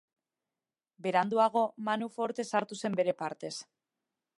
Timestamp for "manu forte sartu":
1.91-2.83